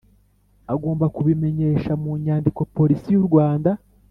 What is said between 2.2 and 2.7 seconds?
nyandiko